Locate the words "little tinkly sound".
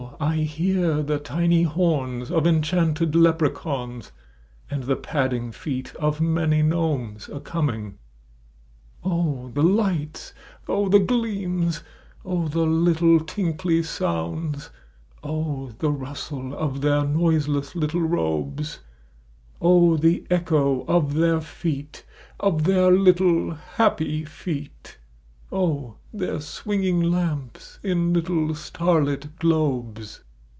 12.65-14.69